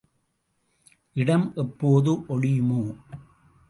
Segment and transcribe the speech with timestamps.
[1.15, 2.81] இடம் எப்போது ஒழியுமோ?